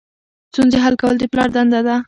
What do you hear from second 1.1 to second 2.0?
د پلار دنده ده.